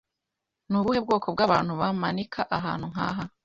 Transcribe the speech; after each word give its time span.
Ni 0.69 0.75
ubuhe 0.79 0.99
bwoko 1.05 1.27
bw'abantu 1.35 1.71
bamanika 1.81 2.41
ahantu 2.57 2.85
nkaha? 2.91 3.23